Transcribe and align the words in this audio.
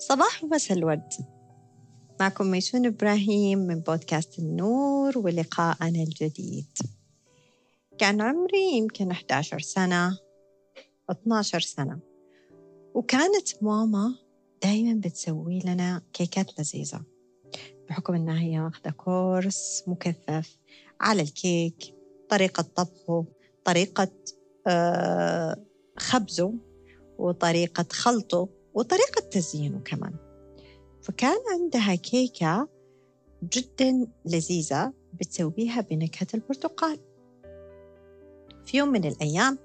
صباح 0.00 0.44
ومساء 0.44 0.78
الورد. 0.78 1.12
معكم 2.20 2.46
ميسون 2.46 2.86
إبراهيم 2.86 3.58
من 3.58 3.80
بودكاست 3.80 4.38
النور 4.38 5.18
ولقاءنا 5.18 6.02
الجديد. 6.02 6.78
كان 7.98 8.20
عمري 8.20 8.72
يمكن 8.72 9.10
11 9.10 9.60
سنة 9.60 10.18
12 11.10 11.60
سنة. 11.60 11.98
وكانت 12.94 13.62
ماما 13.62 14.14
دايما 14.62 15.00
بتسوي 15.00 15.58
لنا 15.64 16.02
كيكات 16.12 16.60
لذيذة 16.60 17.02
بحكم 17.88 18.14
إنها 18.14 18.40
هي 18.40 18.60
واخدة 18.60 18.90
كورس 18.90 19.84
مكثف 19.86 20.58
على 21.00 21.22
الكيك 21.22 21.94
طريقة 22.28 22.62
طبخه 22.62 23.24
طريقة 23.64 24.08
آه، 24.66 25.64
خبزه 25.98 26.54
وطريقة 27.18 27.86
خلطه. 27.90 28.59
وطريقة 28.74 29.20
تزيينه 29.30 29.80
كمان. 29.84 30.14
فكان 31.02 31.36
عندها 31.52 31.94
كيكة 31.94 32.68
جدا 33.42 34.06
لذيذة 34.24 34.92
بتسويها 35.20 35.80
بنكهة 35.80 36.26
البرتقال. 36.34 36.98
في 38.66 38.76
يوم 38.76 38.88
من 38.88 39.04
الأيام 39.04 39.58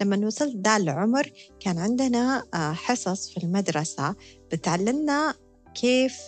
لما 0.00 0.26
وصلت 0.26 0.56
ده 0.56 0.76
العمر 0.76 1.32
كان 1.60 1.78
عندنا 1.78 2.44
آه، 2.54 2.72
حصص 2.72 3.30
في 3.30 3.36
المدرسة 3.44 4.14
بتعلمنا 4.52 5.34
كيف 5.74 6.18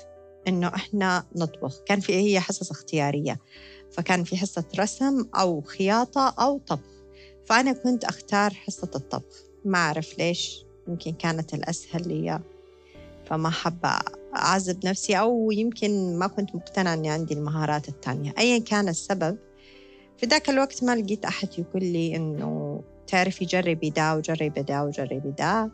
إنه 0.49 0.69
إحنا 0.69 1.27
نطبخ. 1.37 1.83
كان 1.87 2.01
في 2.01 2.15
هي 2.15 2.41
حصص 2.41 2.71
اختيارية. 2.71 3.39
فكان 3.93 4.25
في 4.25 4.37
حصة 4.37 4.65
رسم 4.79 5.29
أو 5.35 5.61
خياطة 5.61 6.35
أو 6.39 6.59
طبخ. 6.59 7.05
فأنا 7.47 7.73
كنت 7.73 8.05
أختار 8.05 8.55
حصة 8.55 8.91
الطبخ. 8.95 9.45
ما 9.65 9.79
أعرف 9.79 10.19
ليش 10.19 10.65
يمكن 10.91 11.13
كانت 11.13 11.55
الأسهل 11.55 12.09
لي 12.09 12.41
فما 13.25 13.51
حابة 13.51 13.99
أعذب 14.37 14.87
نفسي 14.87 15.19
أو 15.19 15.51
يمكن 15.51 16.19
ما 16.19 16.27
كنت 16.27 16.55
مقتنعة 16.55 16.95
أني 16.95 17.11
عندي 17.11 17.35
المهارات 17.35 17.89
التانية. 17.89 18.35
أيا 18.39 18.59
كان 18.59 18.89
السبب 18.89 19.39
في 20.17 20.27
ذاك 20.27 20.51
الوقت 20.51 20.85
ما 20.85 20.97
لقيت 20.97 21.25
أحد 21.25 21.49
يقول 21.59 21.85
لي 21.85 22.17
إنه 22.17 22.83
تعرفي 23.07 23.45
جربي 23.45 23.91
دا 23.91 24.13
وجربي 24.13 24.63
دا 24.63 24.83
وجربي 24.83 25.31
دا 25.39 25.71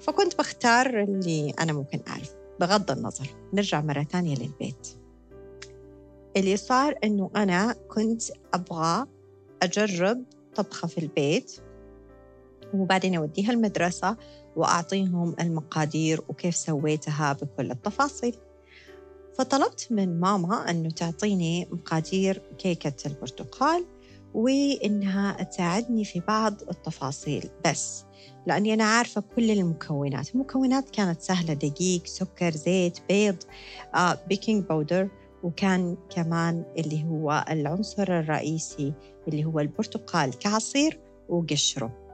فكنت 0.00 0.38
بختار 0.38 1.02
اللي 1.02 1.50
أنا 1.60 1.72
ممكن 1.72 2.00
أعرف. 2.08 2.34
بغض 2.60 2.90
النظر 2.90 3.26
نرجع 3.52 3.80
مرة 3.80 4.02
تانية 4.02 4.36
للبيت. 4.36 4.88
اللي 6.36 6.56
صار 6.56 6.94
إنه 7.04 7.30
أنا 7.36 7.74
كنت 7.88 8.22
أبغى 8.54 9.06
أجرب 9.62 10.24
طبخة 10.54 10.88
في 10.88 10.98
البيت. 10.98 11.60
وبعدين 12.74 13.14
أوديها 13.14 13.52
المدرسة 13.52 14.16
وأعطيهم 14.56 15.36
المقادير 15.40 16.20
وكيف 16.28 16.56
سويتها 16.56 17.32
بكل 17.32 17.70
التفاصيل. 17.70 18.36
فطلبت 19.38 19.88
من 19.90 20.20
ماما 20.20 20.70
أنه 20.70 20.90
تعطيني 20.90 21.68
مقادير 21.70 22.42
كيكة 22.58 23.06
البرتقال 23.06 23.84
وإنها 24.34 25.42
تساعدني 25.42 26.04
في 26.04 26.20
بعض 26.20 26.62
التفاصيل. 26.62 27.50
بس 27.66 28.04
لأني 28.46 28.74
أنا 28.74 28.84
عارفة 28.84 29.22
كل 29.36 29.50
المكونات 29.50 30.34
المكونات 30.34 30.90
كانت 30.90 31.20
سهلة 31.20 31.54
دقيق 31.54 32.06
سكر 32.06 32.50
زيت 32.50 32.98
بيض 33.08 33.36
آه، 33.94 34.18
baking 34.28 34.64
powder 34.64 35.08
وكان 35.42 35.96
كمان 36.10 36.64
اللي 36.78 37.04
هو 37.04 37.44
العنصر 37.50 38.18
الرئيسي 38.18 38.92
اللي 39.28 39.44
هو 39.44 39.60
البرتقال 39.60 40.38
كعصير 40.38 41.00
وقشره. 41.28 42.07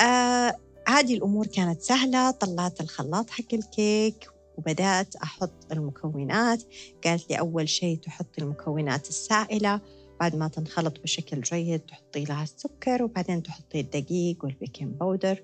آه 0.00 0.56
هذه 0.88 1.14
الأمور 1.14 1.46
كانت 1.46 1.82
سهلة 1.82 2.30
طلعت 2.30 2.80
الخلاط 2.80 3.30
حق 3.30 3.54
الكيك 3.54 4.30
وبدأت 4.58 5.16
أحط 5.16 5.72
المكونات. 5.72 6.62
قالت 7.04 7.30
لي 7.30 7.38
أول 7.38 7.68
شيء 7.68 7.98
تحطي 7.98 8.42
المكونات 8.42 9.08
السائلة 9.08 9.80
بعد 10.20 10.36
ما 10.36 10.48
تنخلط 10.48 11.00
بشكل 11.00 11.40
جيد 11.40 11.80
تحطي 11.80 12.24
لها 12.24 12.42
السكر 12.42 13.02
وبعدين 13.02 13.42
تحطي 13.42 13.80
الدقيق 13.80 14.44
وال 14.44 14.57
baking 14.57 14.94
powder 14.94 15.42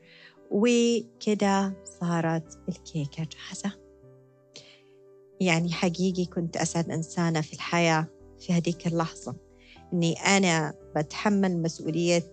وكده 0.50 1.82
صارت 2.00 2.58
الكيكة 2.68 3.28
جاهزة. 3.32 3.72
يعني 5.40 5.72
حقيقي 5.72 6.24
كنت 6.24 6.56
أسعد 6.56 6.90
إنسانة 6.90 7.40
في 7.40 7.52
الحياة 7.52 8.06
في 8.40 8.52
هذيك 8.52 8.86
اللحظة. 8.86 9.36
إني 9.92 10.14
أنا 10.14 10.74
بتحمل 10.96 11.62
مسؤولية 11.62 12.32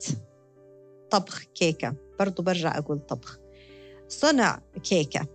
طبخ 1.14 1.44
كيكة. 1.56 1.96
برضو 2.20 2.44
برجع 2.44 2.78
أقول 2.78 3.00
طبخ. 3.00 3.40
صنع 4.08 4.62
كيكة. 4.84 5.28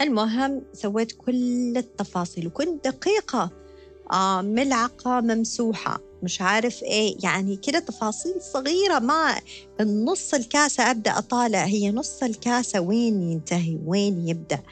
المهم 0.00 0.62
سويت 0.72 1.12
كل 1.12 1.76
التفاصيل 1.76 2.46
وكنت 2.46 2.88
دقيقة. 2.88 3.50
آه 4.12 4.42
ملعقة 4.42 5.20
ممسوحة. 5.20 6.00
مش 6.22 6.40
عارف 6.40 6.82
إيه 6.82 7.16
يعني 7.22 7.56
كده 7.56 7.78
تفاصيل 7.78 8.42
صغيرة. 8.42 8.98
ما 8.98 9.34
النص 9.80 10.34
الكاسة 10.34 10.90
أبدأ 10.90 11.18
أطالع. 11.18 11.64
هي 11.64 11.90
نص 11.90 12.22
الكاسة 12.22 12.80
وين 12.80 13.22
ينتهي؟ 13.22 13.78
وين 13.86 14.28
يبدأ؟ 14.28 14.62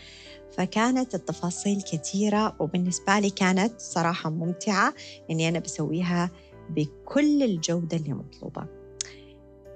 فكانت 0.57 1.15
التفاصيل 1.15 1.83
كثيرة 1.83 2.57
وبالنسبة 2.61 3.19
لي 3.19 3.31
كانت 3.31 3.81
صراحة 3.81 4.31
ممتعة 4.31 4.95
إني 5.31 5.49
أنا 5.49 5.59
بسويها 5.59 6.31
بكل 6.71 7.43
الجودة 7.43 7.97
اللي 7.97 8.13
مطلوبة. 8.13 8.76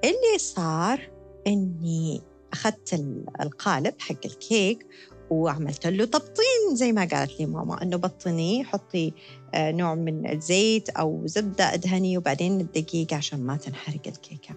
اللي 0.05 0.39
صار 0.39 1.11
إني 1.47 2.21
أخذت 2.53 3.05
القالب 3.41 3.95
حق 3.99 4.27
الكيك 4.27 4.87
وعملت 5.31 5.87
له 5.87 6.05
تبطين 6.05 6.75
زي 6.75 6.93
ما 6.93 7.09
قالت 7.13 7.41
لي 7.41 7.47
ماما 7.47 7.83
إنه 7.83 7.97
بطنيه 7.97 8.65
حطي 8.65 9.13
آه، 9.55 9.73
نوع 9.73 9.95
من 9.95 10.31
الزيت 10.31 10.89
أو 10.89 11.23
زبدة 11.25 11.75
أدهني 11.75 12.19
وبعدين 12.19 12.61
الدقيق 12.61 13.15
عشان 13.15 13.41
ما 13.47 13.57
تنحرق 13.57 14.01
الكيكة. 14.07 14.55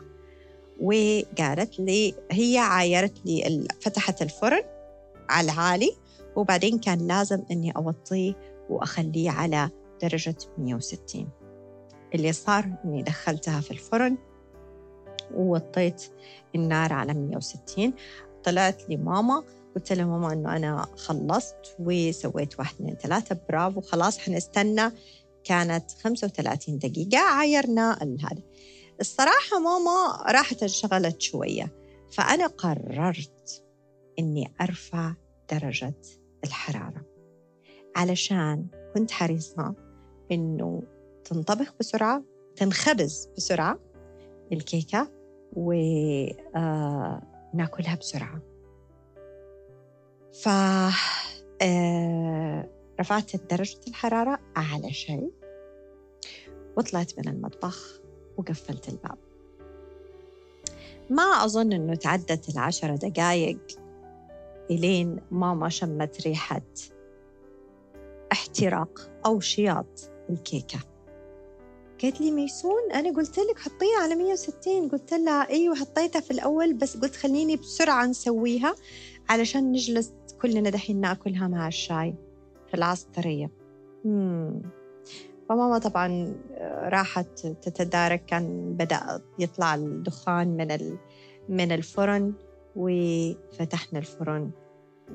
وقالت 0.81 1.79
لي 1.79 2.15
هي 2.31 2.57
عايرت 2.57 3.25
لي 3.25 3.67
فتحت 3.81 4.21
الفرن 4.21 4.63
على 5.29 5.51
العالي 5.51 5.91
وبعدين 6.35 6.79
كان 6.79 7.07
لازم 7.07 7.43
إني 7.51 7.71
أوطيه 7.71 8.33
وأخليه 8.69 9.31
على 9.31 9.69
درجة 10.01 10.35
160 10.57 11.29
اللي 12.15 12.33
صار 12.33 12.69
إني 12.85 13.03
دخلتها 13.03 13.61
في 13.61 13.71
الفرن 13.71 14.17
ووطيت 15.35 16.03
النار 16.55 16.93
على 16.93 17.13
160 17.13 17.93
طلعت 18.43 18.89
لي 18.89 18.97
ماما 18.97 19.43
قلت 19.75 19.93
لها 19.93 20.05
ماما 20.05 20.33
إنه 20.33 20.55
أنا 20.55 20.85
خلصت 20.95 21.75
وسويت 21.79 22.59
واحد 22.59 22.75
اثنين 22.75 22.95
ثلاثة 22.95 23.37
برافو 23.49 23.81
خلاص 23.81 24.19
حنستنى 24.19 24.91
كانت 25.43 25.91
35 26.03 26.77
دقيقة 26.77 27.19
عايرنا 27.19 27.97
هذا 28.03 28.41
الصراحة 28.99 29.59
ماما 29.59 30.23
راحت 30.31 30.63
انشغلت 30.63 31.21
شوية 31.21 31.73
فأنا 32.11 32.47
قررت 32.47 33.63
إني 34.19 34.53
أرفع 34.61 35.13
درجة 35.51 35.93
الحرارة. 36.43 37.05
علشان 37.95 38.67
كنت 38.93 39.11
حريصة 39.11 39.75
إنه 40.31 40.83
تنطبخ 41.25 41.73
بسرعة 41.79 42.23
تنخبز 42.55 43.29
بسرعة 43.37 43.79
الكيكة. 44.51 45.22
وناكلها 45.55 46.35
بسرعة. 47.99 48.41
ف 50.33 50.49
آه، 51.61 52.69
رفعت 52.99 53.35
درجة 53.35 53.79
الحرارة 53.87 54.39
أعلى 54.57 54.93
شيء 54.93 55.31
وطلعت 56.77 57.19
من 57.19 57.27
المطبخ 57.27 58.01
وقفلت 58.37 58.89
الباب. 58.89 59.17
ما 61.09 61.23
أظن 61.23 61.73
أنه 61.73 61.95
تعدت 61.95 62.49
العشرة 62.49 62.95
دقايق 62.95 63.59
إلين 64.71 65.19
ماما 65.31 65.69
شمت 65.69 66.27
ريحة 66.27 66.61
احتراق 68.31 69.11
أو 69.25 69.39
شياط 69.39 70.11
الكيكة. 70.29 70.79
قالت 72.03 72.21
لي 72.21 72.31
ميسون 72.31 72.91
أنا 72.93 73.15
قلت 73.15 73.39
لك 73.39 73.59
حطيها 73.59 73.99
على 74.03 74.15
160 74.15 74.89
قلت 74.89 75.13
لها 75.13 75.49
أيوة 75.49 75.75
حطيتها 75.75 76.19
في 76.19 76.31
الأول 76.31 76.73
بس 76.73 76.97
قلت 76.97 77.15
خليني 77.15 77.55
بسرعة 77.55 78.05
نسويها 78.05 78.75
علشان 79.29 79.71
نجلس 79.71 80.13
كلنا 80.41 80.69
دحين 80.69 81.01
نأكلها 81.01 81.47
مع 81.47 81.67
الشاي 81.67 82.15
في 82.67 82.73
العصرية. 82.73 83.51
فماما 85.49 85.77
طبعا 85.77 86.35
راحت 86.83 87.47
تتدارك 87.47 88.25
كان 88.25 88.73
بدأ 88.73 89.21
يطلع 89.39 89.75
الدخان 89.75 90.47
من 90.47 90.97
من 91.49 91.71
الفرن 91.71 92.33
وفتحنا 92.75 93.99
الفرن 93.99 94.51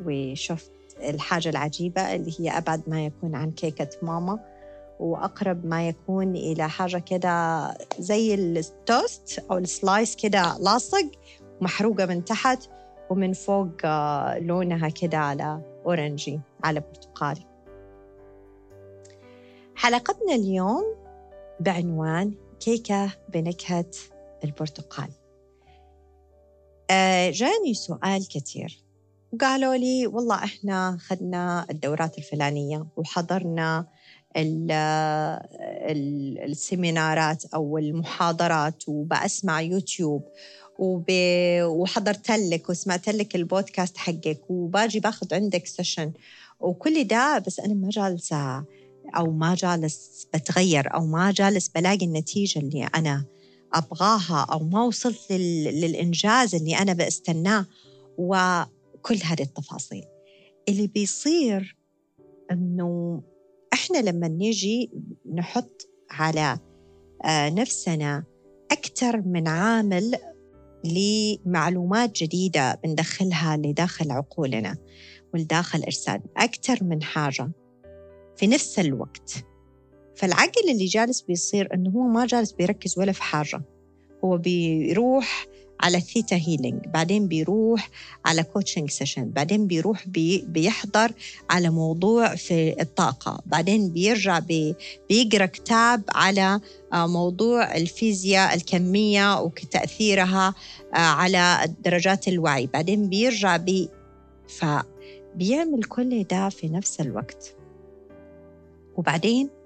وشفت 0.05 0.73
الحاجة 1.03 1.49
العجيبة 1.49 2.15
اللي 2.15 2.33
هي 2.41 2.59
أبعد 2.59 2.83
ما 2.87 3.07
يكون 3.07 3.35
عن 3.35 3.51
كيكة 3.51 3.89
ماما. 4.03 4.58
وأقرب 5.01 5.67
ما 5.67 5.89
يكون 5.89 6.37
إلى 6.37 6.69
حاجة 6.69 6.99
كده 6.99 7.69
زي 7.99 8.35
التوست 8.35 9.45
أو 9.51 9.59
السلايس 9.59 10.17
كده 10.17 10.59
لاصق 10.59 11.11
محروقة 11.61 12.07
من 12.07 12.25
تحت 12.25 12.59
ومن 13.11 13.33
فوق 13.33 13.69
آه، 13.85 14.39
لونها 14.39 14.89
كده 14.89 15.19
على 15.19 15.61
أورنجي 15.87 16.41
على 16.65 16.81
برتقالي. 16.81 17.47
حلقتنا 19.75 20.35
اليوم 20.35 20.85
بعنوان 21.61 22.35
كيكة 22.61 23.11
بنكهة 23.29 23.91
البرتقال. 24.45 25.09
آه، 26.91 27.31
جاني 27.31 27.75
سؤال 27.75 28.29
كثير. 28.29 28.89
وقالوا 29.33 29.75
لي 29.75 30.07
والله 30.07 30.45
إحنا 30.45 30.99
خدنا 31.01 31.67
الدورات 31.71 32.19
الفلانية 32.19 32.87
وحضرنا 32.97 33.87
السيمينارات 36.47 37.45
أو 37.55 37.79
المحاضرات 37.79 38.89
وبسمع 38.89 39.61
يوتيوب 39.61 40.29
وب... 40.79 41.05
وحضرت 41.63 42.31
لك 42.31 42.69
وسمعت 42.71 43.09
لك 43.09 43.37
البودكاست 43.37 43.97
حقك 43.97 44.41
وباجي 44.51 45.01
باخذ 45.01 45.35
عندك 45.35 45.67
سيشن 45.67 46.13
وكل 46.61 47.05
ده 47.05 47.39
بس 47.47 47.61
أنا 47.61 47.75
ما 47.75 47.89
جالسة 47.91 48.65
أو 49.17 49.31
ما 49.33 49.55
جالس 49.55 50.29
بتغير 50.35 50.95
أو 50.95 51.07
ما 51.07 51.33
جالس 51.33 51.69
بلاقي 51.69 52.07
النتيجة 52.07 52.59
اللي 52.59 52.85
أنا 52.95 53.25
أبغاها 53.75 54.47
أو 54.53 54.59
ما 54.59 54.85
وصلت 54.85 55.33
لل... 55.33 55.65
للإنجاز 55.65 56.55
اللي 56.55 56.79
أنا 56.79 56.93
بستناه 56.93 57.67
وكل 58.19 59.17
هذه 59.25 59.43
التفاصيل. 59.43 60.05
اللي 60.69 60.87
بيصير 60.87 61.77
إنه 62.51 63.23
إحنا 63.89 64.11
لما 64.11 64.29
نيجي 64.29 64.91
نحط 65.35 65.89
على 66.11 66.59
آه، 67.25 67.51
نفسنا 67.51 68.25
أكثر 68.73 69.23
من 69.23 69.49
عامل 69.49 70.15
لمعلومات 70.85 72.23
جديدة 72.23 72.81
بندخلها 72.85 73.57
لداخل 73.57 74.11
عقولنا 74.11 74.77
ولداخل 75.35 75.83
اجساد 75.83 76.23
أكثر 76.37 76.85
من 76.85 77.03
حاجة 77.03 77.51
في 78.37 78.47
نفس 78.47 78.79
الوقت. 78.79 79.45
فالعقل 80.17 80.71
اللي 80.71 80.85
جالس 80.85 81.21
بيصير 81.21 81.75
إنه 81.75 81.91
هو 81.91 82.03
ما 82.03 82.27
جالس 82.27 82.53
بيركز 82.53 82.99
ولا 82.99 83.13
في 83.13 83.23
حاجة 83.23 83.63
هو 84.25 84.39
بيروح 84.39 85.47
على 85.81 86.01
Theta 86.01 86.37
Healing 86.37 86.87
بعدين 86.87 87.29
بيروح 87.29 87.91
على 88.25 88.43
coaching 88.43 88.91
session 88.91 89.31
بعدين 89.31 89.67
بيروح 89.67 90.09
بي 90.09 90.45
بيحضر 90.49 91.13
على 91.51 91.71
موضوع 91.71 92.35
في 92.35 92.81
الطاقة. 92.81 93.41
بعدين 93.47 93.89
بيرجع 93.93 94.39
بي 94.39 94.75
بيقرأ 95.09 95.47
كتاب 95.47 96.03
على 96.15 96.61
آه، 96.93 97.07
موضوع 97.07 97.77
الفيزياء 97.77 98.55
الكمية 98.55 99.41
وتأثيرها 99.41 100.55
آه، 100.95 100.99
على 100.99 101.75
درجات 101.85 102.29
الوعي. 102.29 102.67
بعدين 102.67 103.09
بيرجع 103.09 103.57
بي 103.57 103.89
فبيعمل 104.49 105.85
كل 105.89 106.25
ده 106.25 106.49
في 106.49 106.69
نفس 106.69 107.01
الوقت. 107.01 107.55
وبعدين 108.97 109.58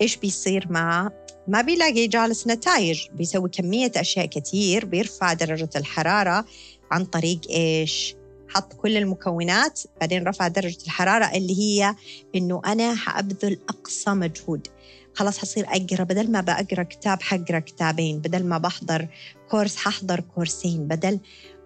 إيش 0.00 0.16
بيصير 0.16 0.66
مع 0.70 1.10
ما 1.48 1.60
بيلاقي 1.60 2.06
جالس 2.06 2.46
نتائج 2.46 3.08
بيسوي 3.12 3.48
كمية 3.48 3.92
أشياء 3.96 4.26
كثير 4.26 4.84
بيرفع 4.84 5.32
درجة 5.32 5.70
الحرارة 5.76 6.44
عن 6.90 7.04
طريق 7.04 7.40
إيش؟ 7.50 8.14
حط 8.48 8.72
كل 8.72 8.96
المكونات 8.96 9.80
بعدين 10.00 10.24
رفع 10.24 10.48
درجة 10.48 10.78
الحرارة 10.84 11.24
اللي 11.24 11.58
هي 11.58 11.94
إنه 12.34 12.62
أنا 12.66 12.94
حأبذل 12.94 13.58
أقصى 13.68 14.10
مجهود. 14.10 14.68
خلاص 15.14 15.38
حصير 15.38 15.66
أقرأ 15.68 16.04
بدل 16.04 16.30
ما 16.30 16.40
بقرأ 16.40 16.82
كتاب 16.82 17.22
حقرأ 17.22 17.58
كتابين 17.58 18.18
بدل 18.18 18.44
ما 18.44 18.58
بحضر 18.58 19.08
كورس 19.50 19.76
ححضر 19.76 20.20
كورسين 20.20 20.88
بدل 20.88 21.18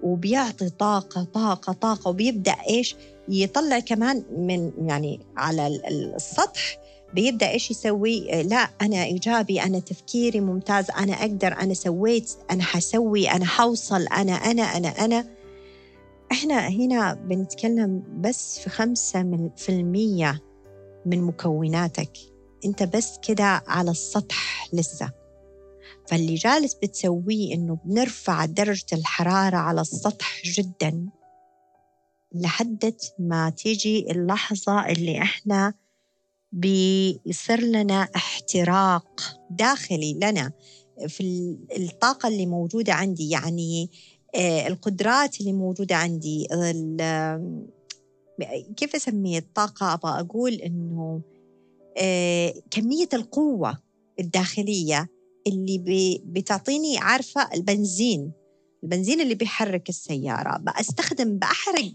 وبيعطي 0.02 0.70
طاقة 0.70 1.24
طاقة 1.24 1.72
طاقة 1.72 2.08
وبيبدأ 2.08 2.56
إيش؟ 2.68 2.96
يطلع 3.28 3.78
كمان 3.78 4.24
من 4.36 4.72
يعني 4.88 5.20
على 5.36 5.66
السطح 6.16 6.78
بيبدأ 7.14 7.50
إيش 7.50 7.70
يسوي؟ 7.70 8.42
لا 8.42 8.70
أنا 8.82 9.04
إيجابي 9.04 9.62
أنا 9.62 9.78
تفكيري 9.78 10.40
ممتاز 10.40 10.90
أنا 10.90 11.12
أقدر 11.12 11.52
أنا 11.60 11.74
سويت 11.74 12.30
أنا 12.50 12.62
حسوي 12.62 13.30
أنا 13.30 13.44
حوصل 13.44 14.02
أنا 14.02 14.32
أنا 14.32 14.62
أنا 14.62 14.88
أنا. 14.88 15.24
إحنا 16.32 16.68
هنا 16.68 17.14
بنتكلم 17.14 18.02
بس 18.20 18.58
في 18.58 18.70
خمسة 18.70 19.22
من 19.22 19.50
في 19.56 19.68
المية 19.68 20.42
من 21.06 21.22
مكوناتك. 21.22 22.10
أنت 22.64 22.82
بس 22.82 23.18
كده 23.28 23.62
على 23.66 23.90
السطح 23.90 24.68
لسه. 24.72 25.10
فاللي 26.08 26.34
جالس 26.34 26.74
بتسويه 26.74 27.54
إنه 27.54 27.78
بنرفع 27.84 28.44
درجة 28.44 28.86
الحرارة 28.92 29.56
على 29.56 29.80
السطح 29.80 30.42
جدا 30.44 31.06
لحد 32.34 32.94
ما 33.18 33.50
تيجي 33.50 34.10
اللحظة 34.10 34.86
اللي 34.86 35.22
إحنا 35.22 35.74
بيصير 36.56 37.60
لنا 37.60 38.08
احتراق 38.16 39.22
داخلي 39.50 40.14
لنا 40.14 40.52
في 41.08 41.56
الطاقة 41.76 42.28
اللي 42.28 42.46
موجودة 42.46 42.92
عندي. 42.92 43.30
يعني 43.30 43.90
آه، 44.34 44.66
القدرات 44.66 45.40
اللي 45.40 45.52
موجودة 45.52 45.96
عندي 45.96 46.48
كيف 48.76 48.94
أسميه 48.94 49.38
الطاقة؟ 49.38 49.94
أبغى 49.94 50.20
أقول 50.20 50.52
إنه 50.52 51.20
آه، 51.98 52.54
كمية 52.70 53.08
القوة 53.14 53.78
الداخلية 54.20 55.08
اللي 55.46 56.20
بتعطيني 56.24 56.98
عارفة 56.98 57.48
البنزين 57.54 58.32
البنزين 58.82 59.20
اللي 59.20 59.34
بيحرك 59.34 59.88
السيارة. 59.88 60.58
بستخدم 60.58 61.38
بأحرق 61.38 61.92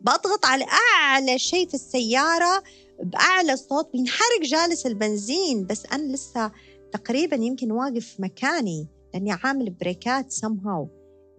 بضغط 0.00 0.46
على 0.46 0.64
أعلى 0.64 1.38
شيء 1.38 1.68
في 1.68 1.74
السيارة 1.74 2.62
بأعلى 3.02 3.56
صوت 3.56 3.92
بينحرق 3.92 4.42
جالس 4.42 4.86
البنزين. 4.86 5.66
بس 5.66 5.86
أنا 5.86 6.12
لسه 6.12 6.52
تقريبا 6.92 7.36
يمكن 7.36 7.72
واقف 7.72 8.16
مكاني 8.18 8.86
لأني 9.14 9.32
عامل 9.32 9.70
بريكات 9.70 10.32
somehow. 10.32 10.86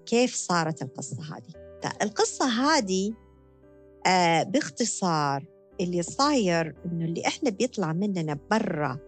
كيف 0.06 0.36
صارت 0.36 0.82
القصة 0.82 1.18
هذه؟ 1.22 1.70
القصة 2.02 2.46
هذه 2.46 3.14
آه 4.08 4.44
باختصار 4.44 5.46
اللي 5.82 6.04
صاير 6.04 6.76
إنه 6.86 7.06
اللي 7.06 7.28
إحنا 7.28 7.50
بيطلع 7.50 7.94
مننا 7.94 8.38
برا 8.52 9.00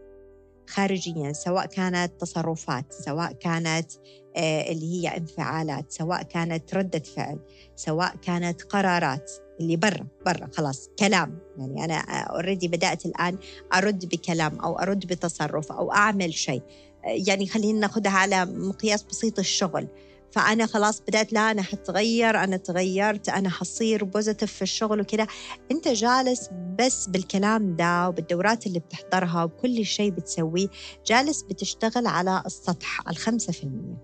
خارجيا 0.69 1.33
سواء 1.33 1.65
كانت 1.65 2.21
تصرفات 2.21 2.93
سواء 2.93 3.31
كانت 3.31 3.91
آه 4.35 4.71
اللي 4.71 4.85
هي 4.93 5.17
انفعالات 5.17 5.91
سواء 5.91 6.23
كانت 6.23 6.75
ردة 6.75 6.99
فعل 6.99 7.39
سواء 7.75 8.15
كانت 8.15 8.61
قرارات 8.63 9.31
اللي 9.59 9.75
برا 9.75 10.07
برا 10.25 10.49
خلاص 10.53 10.89
كلام. 10.99 11.39
يعني 11.57 11.85
أنا 11.85 11.99
already 12.21 12.67
بدأت 12.67 13.05
الآن 13.05 13.37
أرد 13.73 14.05
بكلام 14.05 14.59
أو 14.59 14.79
أرد 14.79 15.05
بتصرف 15.07 15.71
أو 15.71 15.91
أعمل 15.91 16.33
شيء. 16.33 16.61
يعني 17.03 17.47
خلينا 17.47 17.79
ناخذها 17.79 18.11
على 18.11 18.45
مقياس 18.45 19.03
بسيط 19.03 19.39
الشغل. 19.39 19.87
فأنا 20.31 20.65
خلاص 20.65 21.01
بدأت 21.01 21.33
لا 21.33 21.51
أنا 21.51 21.61
حتغير 21.61 22.43
أنا 22.43 22.57
تغيرت 22.57 23.29
أنا 23.29 23.49
حصير 23.49 24.03
بوزيتيف 24.03 24.53
في 24.53 24.61
الشغل 24.61 25.01
وكذا. 25.01 25.27
أنت 25.71 25.87
جالس 25.87 26.49
بس 26.79 27.07
بالكلام 27.07 27.75
ده 27.75 28.09
وبالدورات 28.09 28.67
اللي 28.67 28.79
بتحضرها 28.79 29.43
وكل 29.43 29.85
شيء 29.85 30.11
بتسويه 30.11 30.67
جالس 31.05 31.41
بتشتغل 31.41 32.07
على 32.07 32.43
السطح 32.45 33.09
الخمسة 33.09 33.53
في 33.53 33.63
المية. 33.63 33.97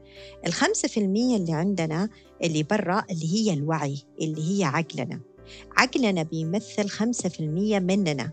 الخمسة 0.48 0.88
في 0.88 1.00
المية 1.00 1.38
اللي 1.38 1.54
عندنا 1.54 2.10
اللي 2.44 2.63
برا 2.63 3.04
اللي 3.12 3.34
هي 3.34 3.54
الوعي 3.54 4.04
اللي 4.22 4.60
هي 4.60 4.63
عقلنا. 4.63 5.20
عقلنا 5.77 6.24
بيمثل 6.24 6.89
5% 6.89 7.42
مننا. 7.80 8.32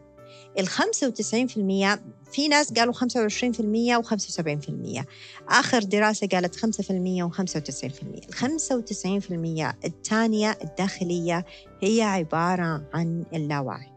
ال 0.58 0.68
95% 0.68 1.98
في 2.32 2.48
ناس 2.48 2.72
قالوا 2.72 2.94
25% 2.94 4.02
و75% 4.02 5.04
آخر 5.48 5.82
دراسة 5.82 6.26
قالت 6.26 6.56
5% 6.56 6.58
و95% 6.58 8.02
ال 8.04 8.34
95% 8.34 9.84
الثانية 9.84 10.58
الداخلية 10.64 11.44
هي 11.82 12.02
عبارة 12.02 12.84
عن 12.94 13.24
اللاوعي. 13.34 13.94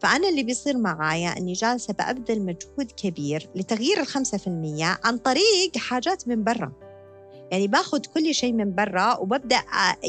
فأنا 0.00 0.28
اللي 0.28 0.42
بيصير 0.42 0.78
معايا 0.78 1.28
أني 1.38 1.52
جالسة 1.52 1.94
بأبذل 1.94 2.42
مجهود 2.42 2.92
كبير 2.96 3.48
لتغيير 3.54 4.00
الخمسة 4.00 4.38
في 4.38 4.46
المية 4.46 4.98
عن 5.04 5.18
طريق 5.18 5.76
حاجات 5.76 6.28
من 6.28 6.44
برا. 6.44 6.72
يعني 7.50 7.66
باخذ 7.68 8.00
كل 8.00 8.34
شيء 8.34 8.52
من 8.52 8.74
برا 8.74 9.16
وببدأ 9.16 9.62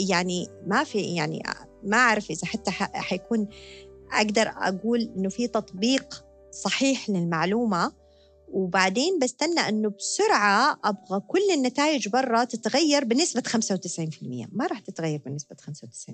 يعني 0.09 0.47
ما 0.67 0.83
في 0.83 0.99
يعني 0.99 1.43
ما 1.83 1.97
أعرف 1.97 2.29
إذا 2.29 2.47
حتى 2.47 2.71
حيكون 2.71 3.47
أقدر 4.11 4.47
أقول 4.47 5.13
إنه 5.17 5.29
في 5.29 5.47
تطبيق 5.47 6.25
صحيح 6.51 7.09
للمعلومة. 7.09 7.99
وبعدين 8.51 9.19
بستنى 9.19 9.59
إنه 9.59 9.89
بسرعة 9.89 10.79
أبغى 10.83 11.19
كل 11.27 11.51
النتائج 11.53 12.07
برا 12.07 12.43
تتغير 12.43 13.03
بنسبة 13.03 13.41
95% 13.41 14.47
ما 14.51 14.67
راح 14.67 14.79
تتغير 14.79 15.21
بنسبة 15.25 15.55
95% 15.55 16.13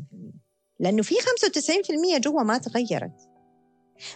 لأنه 0.79 1.01
في 1.03 1.15
95% 1.15 2.17
جوا 2.19 2.43
ما 2.43 2.57
تغيرت. 2.57 3.29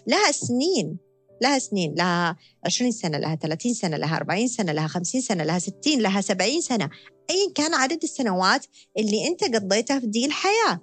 لها 0.07 0.31
سنين 0.31 0.97
لها 1.41 1.59
سنين 1.59 1.95
لها 1.95 2.35
20 2.65 2.91
سنة 2.91 3.17
لها 3.17 3.35
30 3.35 3.73
سنة 3.73 3.97
لها 3.97 4.17
40 4.17 4.47
سنة 4.47 4.71
لها 4.71 4.87
50 4.87 5.21
سنة 5.21 5.43
لها 5.43 5.59
60 5.59 5.99
لها 5.99 6.21
70 6.21 6.61
سنة. 6.61 6.89
أيا 7.29 7.53
كان 7.55 7.73
عدد 7.73 8.03
السنوات 8.03 8.65
اللي 8.97 9.27
أنت 9.27 9.43
قضيتها 9.43 9.99
في 9.99 10.07
دي 10.07 10.25
الحياة. 10.25 10.79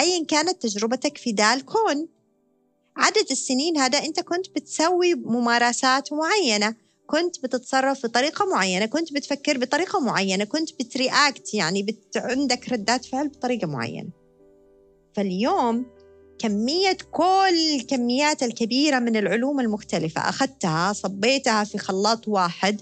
أيا 0.00 0.24
كانت 0.24 0.62
تجربتك 0.62 1.18
في 1.18 1.30
ذا 1.30 1.54
الكون 1.54 2.08
عدد 2.96 3.30
السنين 3.30 3.78
هذا 3.78 3.98
أنت 3.98 4.20
كنت 4.20 4.48
بتسوي 4.48 5.14
ممارسات 5.14 6.12
معينة. 6.12 6.74
كنت 7.06 7.42
بتتصرف 7.42 8.06
بطريقة 8.06 8.46
معينة 8.46 8.86
كنت 8.86 9.12
بتفكر 9.12 9.58
بطريقة 9.58 10.00
معينة 10.00 10.44
كنت 10.44 10.72
بترياكت 10.72 11.54
يعني 11.54 11.82
بت... 11.82 12.16
عندك 12.16 12.72
ردات 12.72 13.04
فعل 13.04 13.28
بطريقة 13.28 13.66
معينة. 13.66 14.08
فاليوم 15.14 15.86
كمية 16.38 16.96
كل 17.10 17.76
الكميات 17.80 18.42
الكبيرة 18.42 18.98
من 18.98 19.16
العلوم 19.16 19.60
المختلفة 19.60 20.28
أخذتها 20.28 20.92
صبيتها 20.92 21.64
في 21.64 21.78
خلاط 21.78 22.28
واحد. 22.28 22.80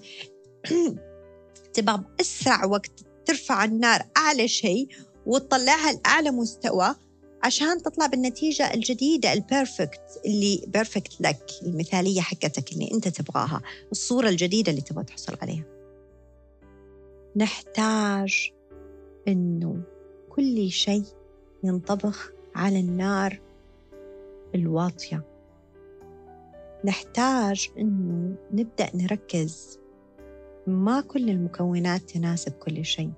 تبغى 1.75 2.05
بأسرع 2.19 2.65
وقت 2.65 2.93
ترفع 3.27 3.65
النار 3.65 4.03
أعلى 4.17 4.49
شيء 4.49 4.89
وتطلعها 5.27 5.93
لأعلى 5.93 6.31
مستوى 6.31 6.95
عشان 7.43 7.83
تطلع 7.83 8.07
بالنتيجة 8.07 8.75
الجديدة 8.75 9.33
ال 9.33 9.44
perfect 9.44 10.21
اللي 10.27 10.65
perfect 10.67 11.21
لك 11.21 11.51
المثالية 11.63 12.21
حقتك 12.21 12.73
اللي 12.73 12.91
أنت 12.95 13.09
تبغاها 13.09 13.61
الصورة 13.93 14.29
الجديدة 14.29 14.71
اللي 14.71 14.83
تبغى 14.83 15.05
تحصل 15.05 15.37
عليها. 15.43 15.65
نحتاج 17.37 18.51
أنه 19.29 19.83
كل 20.29 20.71
شيء 20.71 21.05
ينطبخ 21.65 22.33
على 22.55 22.81
النار 22.81 23.41
الواطية. 24.55 25.25
نحتاج 26.85 27.71
أنه 27.79 28.35
نبدأ 28.53 28.91
نركز. 28.95 29.79
ما 30.67 31.01
كل 31.01 31.31
المكونات 31.31 32.03
تناسب 32.11 32.53
كل 32.53 32.85
شيء. 32.85 33.11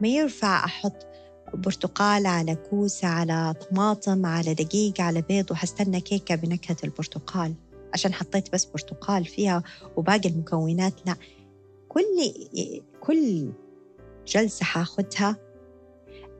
ما 0.00 0.08
ينفع 0.08 0.64
أحط 0.64 1.06
برتقال 1.54 2.26
على 2.26 2.54
كوسة 2.54 3.08
على 3.08 3.54
طماطم 3.70 4.26
على 4.26 4.54
دقيق 4.54 5.00
على 5.00 5.22
بيض 5.22 5.50
وحستنى 5.50 6.00
كيكة 6.00 6.34
بنكهة 6.34 6.76
البرتقال. 6.84 7.54
عشان 7.94 8.14
حطيت 8.14 8.52
بس 8.52 8.64
برتقال 8.64 9.24
فيها 9.24 9.62
وباقي 9.96 10.28
المكونات 10.28 10.94
لا. 11.06 11.16
كل 11.88 12.04
كل 13.00 13.52
جلسة 14.26 14.64
حاخدها. 14.64 15.36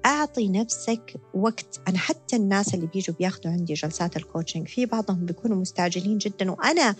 أعطي 0.06 0.48
نفسك 0.48 1.14
وقت. 1.34 1.80
أنا 1.88 1.98
حتى 1.98 2.36
الناس 2.36 2.74
اللي 2.74 2.86
بيجوا 2.86 3.14
بياخدوا 3.18 3.50
عندي 3.50 3.74
جلسات 3.74 4.16
الكوتشنج 4.16 4.68
في 4.68 4.86
بعضهم 4.86 5.26
بيكونوا 5.26 5.56
مستعجلين 5.56 6.18
جدا 6.18 6.50
وأنا 6.50 6.94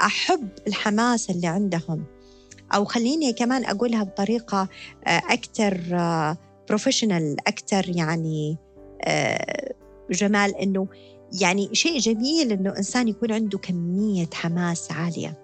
أحب 0.00 0.48
الحماس 0.66 1.30
اللي 1.30 1.46
عندهم. 1.46 2.04
أو 2.74 2.84
خليني 2.84 3.32
كمان 3.32 3.64
أقولها 3.64 4.02
بطريقة 4.02 4.68
آه، 5.06 5.22
أكثر 5.28 5.80
professional 6.68 7.36
أكثر 7.46 7.96
يعني 7.96 8.56
آه، 9.02 9.74
جمال 10.10 10.56
إنه 10.56 10.88
يعني 11.40 11.68
شيء 11.72 11.98
جميل 11.98 12.52
إنه 12.52 12.76
إنسان 12.76 13.08
يكون 13.08 13.32
عنده 13.32 13.58
كمية 13.58 14.28
حماس 14.34 14.92
عالية. 14.92 15.38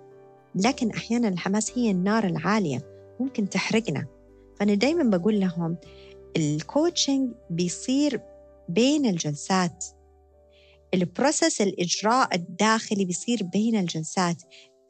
لكن 0.54 0.90
أحيانا 0.90 1.28
الحماس 1.28 1.78
هي 1.78 1.90
النار 1.90 2.25
العالية 2.26 2.81
ممكن 3.21 3.49
تحرقنا. 3.49 4.07
فأنا 4.61 4.75
دايما 4.75 5.16
بقول 5.19 5.40
لهم 5.40 5.76
ال 6.37 6.47
coaching 6.47 7.31
بيصير 7.50 8.21
بين 8.69 9.07
الجلسات. 9.07 9.85
البروسس 10.95 11.61
الإجراء 11.61 12.35
الداخلي 12.35 13.04
بيصير 13.04 13.43
بين 13.43 13.76
الجلسات. 13.76 14.43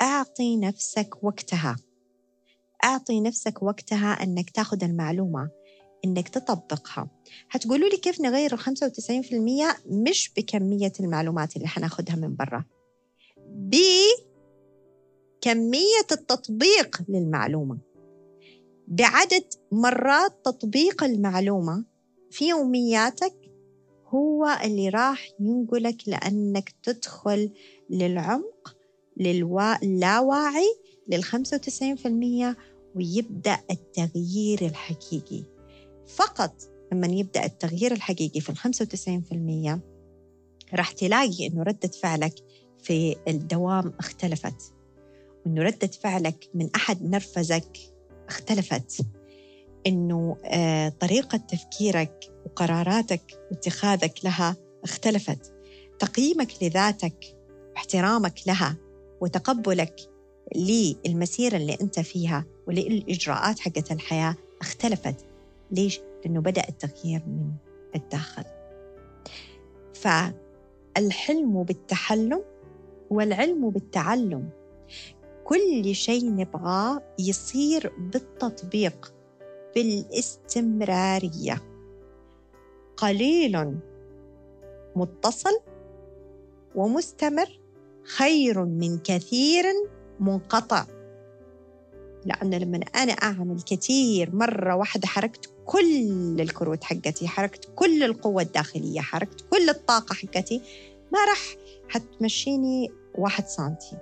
أعطي 0.02 0.56
نفسك 0.56 1.24
وقتها. 1.24 1.76
أعطي 2.84 3.20
نفسك 3.20 3.62
وقتها 3.62 4.22
أنك 4.22 4.50
تاخذ 4.50 4.84
المعلومة 4.84 5.50
إنك 6.04 6.28
تطبقها. 6.28 7.08
هتقولوا 7.50 7.88
لي 7.88 7.96
كيف 7.96 8.20
نغير 8.20 8.54
ال 8.54 8.58
95% 8.58 8.64
مش 9.86 10.32
بكمية 10.36 10.92
المعلومات 11.00 11.56
اللي 11.56 11.68
حناخدها 11.68 12.16
من 12.16 12.36
برا. 12.36 12.64
بكمية 13.46 14.16
التطبيق 16.12 17.02
للمعلومة. 17.08 17.78
بعدد 18.88 19.44
مرات 19.72 20.44
تطبيق 20.44 21.04
المعلومة 21.04 21.84
في 22.30 22.48
يومياتك 22.48 23.34
هو 24.08 24.58
اللي 24.64 24.88
راح 24.88 25.28
ينقلك 25.40 25.96
لأنك 26.06 26.74
تدخل 26.82 27.50
للعمق 27.90 28.76
لللاواعي 29.16 30.74
للخمسة 31.08 31.56
وتسعين 31.56 31.96
في 31.96 32.08
المية 32.08 32.56
ويبدأ 32.94 33.58
التغيير 33.70 34.66
الحقيقي. 34.66 35.42
فقط 36.06 36.54
لما 36.92 37.06
يبدأ 37.06 37.44
التغيير 37.44 37.92
الحقيقي 37.92 38.40
في 38.40 38.52
في 39.20 39.32
المية 39.32 39.80
راح 40.74 40.90
تلاقي 40.90 41.46
إنه 41.46 41.62
ردة 41.62 41.88
فعلك 41.88 42.34
في 42.82 43.16
الدوام 43.28 43.92
اختلفت 43.98 44.74
وإنه 45.46 45.62
ردة 45.62 45.86
فعلك 45.86 46.50
من 46.54 46.70
أحد 46.76 47.02
نرفزك 47.02 47.78
اختلفت. 48.28 49.06
إنه 49.86 50.36
آه، 50.44 50.88
طريقة 50.88 51.38
تفكيرك 51.38 52.32
وقراراتك 52.46 53.38
واتخاذك 53.50 54.24
لها 54.24 54.56
اختلفت. 54.84 55.54
تقييمك 55.98 56.62
لذاتك 56.62 57.36
واحترامك 57.74 58.40
لها 58.46 58.76
وتقبلك 59.20 60.00
للمسيرة 60.56 61.56
اللي 61.56 61.76
أنت 61.80 62.00
فيها 62.00 62.44
وللإجراءات 62.66 63.59
حقت 63.59 63.92
الحياة 63.92 64.37
اختلفت. 64.61 65.26
ليش؟ 65.71 66.00
لأنه 66.25 66.40
بدأ 66.40 66.62
التغيير 66.68 67.23
من 67.26 67.50
الداخل. 67.97 68.44
فالحلم 69.94 71.62
بالتحلم 71.62 72.44
والعلم 73.11 73.71
بالتعلم. 73.71 74.49
كل 75.44 75.94
شيء 75.94 76.30
نبغاه 76.30 77.02
يصير 77.18 77.92
بالتطبيق 77.99 79.14
بالاستمرارية. 79.75 81.62
قليل 82.97 83.78
متصل 84.97 85.61
ومستمر 86.75 87.61
خير 88.04 88.64
من 88.64 88.99
كثير 88.99 89.64
منقطع. 90.21 90.93
لأن 92.26 92.54
لما 92.54 92.80
أنا 92.94 93.12
أعمل 93.12 93.60
كثير 93.60 94.36
مرة 94.36 94.74
واحدة 94.74 95.06
حركت 95.06 95.50
كل 95.66 96.36
الكروت 96.40 96.84
حقتي 96.84 97.28
حركت 97.28 97.68
كل 97.74 98.02
القوة 98.02 98.42
الداخلية 98.42 99.00
حركت 99.00 99.40
كل 99.50 99.68
الطاقة 99.68 100.14
حقتي 100.14 100.62
ما 101.12 101.18
راح 101.28 101.56
حتمشيني 101.88 102.92
واحد 103.14 103.46
سنتي. 103.46 103.96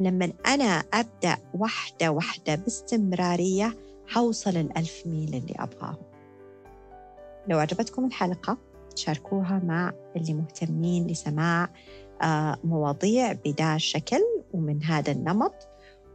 لما 0.00 0.32
أنا 0.46 0.84
أبدأ 0.94 1.38
واحدة 1.54 2.10
واحدة 2.10 2.54
باستمرارية 2.54 3.76
حوصل 4.06 4.50
الألف 4.50 5.02
ميل 5.06 5.34
اللي 5.34 5.54
أبغاه 5.58 5.98
لو 7.48 7.58
عجبتكم 7.58 8.04
الحلقة 8.04 8.58
شاركوها 8.96 9.60
مع 9.64 9.92
اللي 10.16 10.34
مهتمين 10.34 11.06
لسماع 11.06 11.70
آه، 12.22 12.58
مواضيع 12.64 13.32
بدا 13.32 13.74
الشكل 13.74 14.20
ومن 14.52 14.82
هذا 14.82 15.12
النمط. 15.12 15.68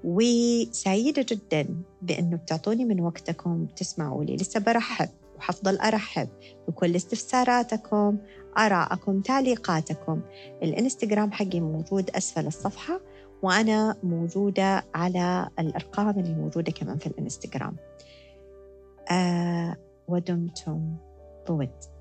وسعيدة 0.03 1.25
جدا 1.29 1.67
بأنه 2.01 2.37
بتعطوني 2.37 2.85
من 2.85 3.01
وقتكم 3.01 3.65
تسمعوا 3.75 4.23
لي. 4.23 4.35
لسه 4.35 4.59
برحب 4.59 5.09
وحفضل 5.37 5.77
أرحب 5.77 6.29
بكل 6.67 6.95
استفساراتكم 6.95 8.17
آراءكم 8.57 9.21
تعليقاتكم. 9.21 10.21
الإنستغرام 10.63 11.31
حقي 11.31 11.59
موجود 11.59 12.09
أسفل 12.09 12.47
الصفحة 12.47 13.01
وأنا 13.41 13.95
موجودة 14.03 14.85
على 14.95 15.49
الأرقام 15.59 16.19
اللي 16.19 16.33
موجودة 16.33 16.71
كمان 16.71 16.97
في 16.97 17.07
الإنستغرام. 17.07 17.75
آه 19.11 19.75
ودمتم 20.07 20.95
بود. 21.47 21.98